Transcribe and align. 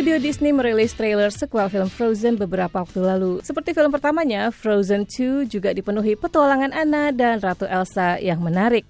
Studio 0.00 0.16
Disney 0.16 0.48
merilis 0.48 0.96
trailer 0.96 1.28
sequel 1.28 1.68
film 1.68 1.92
Frozen 1.92 2.40
beberapa 2.40 2.72
waktu 2.72 3.04
lalu. 3.04 3.44
Seperti 3.44 3.76
film 3.76 3.92
pertamanya, 3.92 4.48
Frozen 4.48 5.04
2 5.04 5.44
juga 5.44 5.76
dipenuhi 5.76 6.16
petualangan 6.16 6.72
Anna 6.72 7.12
dan 7.12 7.36
Ratu 7.36 7.68
Elsa 7.68 8.16
yang 8.16 8.40
menarik. 8.40 8.88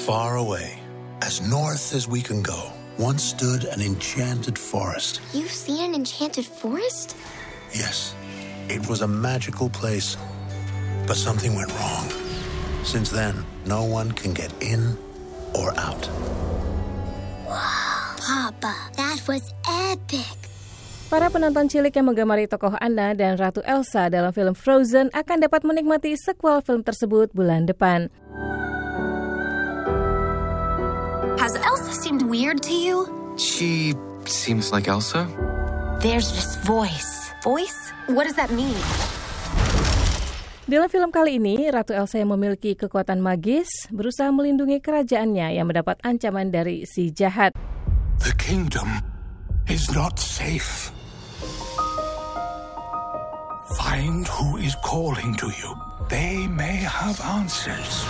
Far 0.00 0.40
away, 0.40 0.80
as 1.20 1.44
north 1.44 1.92
as 1.92 2.08
we 2.08 2.24
can 2.24 2.40
go, 2.40 2.72
once 2.96 3.20
stood 3.20 3.68
an 3.68 3.84
enchanted 3.84 4.56
forest. 4.56 5.20
You've 5.36 5.52
seen 5.52 5.84
an 5.84 5.92
enchanted 5.92 6.48
forest? 6.48 7.12
Yes, 7.76 8.16
it 8.72 8.80
was 8.88 9.04
a 9.04 9.10
magical 9.12 9.68
place. 9.68 10.16
But 11.04 11.20
something 11.20 11.52
went 11.52 11.68
wrong. 11.76 12.08
Since 12.88 13.12
then, 13.12 13.44
no 13.68 13.84
one 13.84 14.16
can 14.16 14.32
get 14.32 14.56
in 14.64 14.96
or 15.52 15.76
out. 15.76 16.08
Was 19.22 19.54
epic. 19.70 20.34
Para 21.06 21.30
penonton 21.30 21.70
cilik 21.70 21.94
yang 21.94 22.10
menggemari 22.10 22.50
tokoh 22.50 22.74
Anna 22.82 23.14
dan 23.14 23.38
Ratu 23.38 23.62
Elsa 23.62 24.10
dalam 24.10 24.34
film 24.34 24.50
Frozen 24.50 25.14
akan 25.14 25.46
dapat 25.46 25.62
menikmati 25.62 26.18
sequel 26.18 26.58
film 26.58 26.82
tersebut 26.82 27.30
bulan 27.30 27.70
depan. 27.70 28.10
Has 31.38 31.54
Elsa 31.54 31.94
seemed 31.94 32.26
weird 32.26 32.66
to 32.66 32.74
you? 32.74 33.06
She 33.38 33.94
seems 34.26 34.74
like 34.74 34.90
Elsa. 34.90 35.30
There's 36.02 36.26
this 36.34 36.58
voice. 36.66 37.30
Voice? 37.46 37.78
What 38.10 38.26
does 38.26 38.34
that 38.34 38.50
mean? 38.50 38.74
Dalam 40.66 40.90
film 40.90 41.14
kali 41.14 41.38
ini, 41.38 41.70
Ratu 41.70 41.94
Elsa 41.94 42.18
yang 42.18 42.34
memiliki 42.34 42.74
kekuatan 42.74 43.22
magis 43.22 43.70
berusaha 43.94 44.34
melindungi 44.34 44.82
kerajaannya 44.82 45.54
yang 45.54 45.70
mendapat 45.70 46.02
ancaman 46.02 46.50
dari 46.50 46.90
si 46.90 47.14
jahat. 47.14 47.54
The 48.18 48.34
kingdom 48.34 49.11
is 49.68 49.90
not 49.94 50.18
safe. 50.18 50.90
Find 53.78 54.26
who 54.26 54.58
is 54.58 54.74
calling 54.82 55.34
to 55.38 55.48
you. 55.48 55.70
They 56.10 56.44
may 56.44 56.84
have 56.84 57.16
answers. 57.24 58.04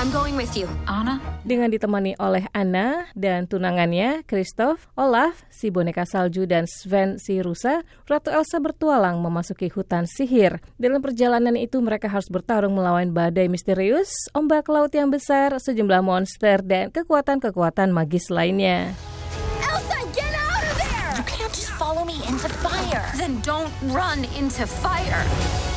I'm 0.00 0.08
going 0.08 0.40
with 0.40 0.56
you. 0.56 0.70
Anna? 0.88 1.20
Dengan 1.44 1.68
ditemani 1.68 2.16
oleh 2.16 2.48
Anna 2.56 3.04
dan 3.12 3.44
tunangannya, 3.44 4.24
Christoph, 4.24 4.88
Olaf, 4.96 5.44
si 5.52 5.68
boneka 5.68 6.08
salju, 6.08 6.48
dan 6.48 6.64
Sven, 6.64 7.20
si 7.20 7.44
rusa, 7.44 7.84
Ratu 8.08 8.32
Elsa 8.32 8.56
bertualang 8.56 9.20
memasuki 9.20 9.68
hutan 9.68 10.08
sihir. 10.08 10.64
Dalam 10.80 11.04
perjalanan 11.04 11.60
itu 11.60 11.76
mereka 11.84 12.08
harus 12.08 12.32
bertarung 12.32 12.72
melawan 12.72 13.12
badai 13.12 13.52
misterius, 13.52 14.08
ombak 14.32 14.64
laut 14.72 14.94
yang 14.96 15.12
besar, 15.12 15.52
sejumlah 15.60 16.00
monster, 16.00 16.64
dan 16.64 16.88
kekuatan-kekuatan 16.88 17.92
magis 17.92 18.32
lainnya. 18.32 18.96
Follow 21.78 22.04
me 22.04 22.14
into 22.26 22.48
fire. 22.48 23.12
Then 23.16 23.40
don't 23.42 23.72
run 23.82 24.24
into 24.36 24.66
fire. 24.66 25.75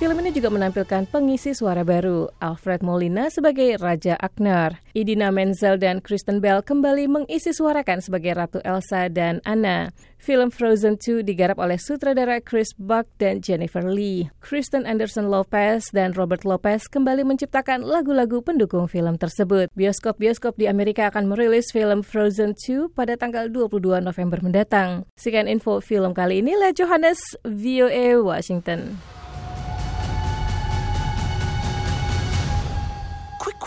Film 0.00 0.16
ini 0.24 0.32
juga 0.32 0.48
menampilkan 0.48 1.12
pengisi 1.12 1.52
suara 1.52 1.84
baru, 1.84 2.32
Alfred 2.40 2.80
Molina 2.80 3.28
sebagai 3.28 3.76
Raja 3.76 4.16
Agnar. 4.16 4.80
Idina 4.96 5.28
Menzel 5.28 5.76
dan 5.76 6.00
Kristen 6.00 6.40
Bell 6.40 6.64
kembali 6.64 7.04
mengisi 7.04 7.52
suarakan 7.52 8.00
sebagai 8.00 8.32
Ratu 8.32 8.64
Elsa 8.64 9.12
dan 9.12 9.44
Anna. 9.44 9.92
Film 10.16 10.48
Frozen 10.48 10.96
2 10.96 11.20
digarap 11.20 11.60
oleh 11.60 11.76
sutradara 11.76 12.40
Chris 12.40 12.72
Buck 12.80 13.12
dan 13.20 13.44
Jennifer 13.44 13.84
Lee. 13.84 14.32
Kristen 14.40 14.88
Anderson 14.88 15.28
Lopez 15.28 15.92
dan 15.92 16.16
Robert 16.16 16.48
Lopez 16.48 16.88
kembali 16.88 17.20
menciptakan 17.20 17.84
lagu-lagu 17.84 18.40
pendukung 18.40 18.88
film 18.88 19.20
tersebut. 19.20 19.68
Bioskop-bioskop 19.76 20.56
di 20.56 20.64
Amerika 20.64 21.12
akan 21.12 21.28
merilis 21.28 21.76
film 21.76 22.00
Frozen 22.00 22.56
2 22.56 22.88
pada 22.96 23.20
tanggal 23.20 23.52
22 23.52 24.00
November 24.00 24.40
mendatang. 24.40 25.04
Sekian 25.20 25.44
info 25.44 25.84
film 25.84 26.16
kali 26.16 26.40
ini, 26.40 26.56
Le 26.56 26.72
Johannes, 26.72 27.20
VOA 27.44 28.16
Washington. 28.16 29.19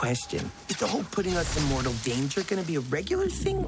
question. 0.03 0.51
Is 0.67 0.75
the 0.75 0.85
whole 0.85 1.05
putting 1.11 1.37
us 1.37 1.55
in 1.57 1.63
mortal 1.69 1.93
danger 2.03 2.43
gonna 2.43 2.63
be 2.63 2.75
a 2.75 2.81
regular 2.81 3.29
thing? 3.29 3.65